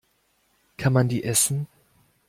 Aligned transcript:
Kann 0.77 0.93
man 0.93 1.09
die 1.09 1.23
essen? 1.23 1.67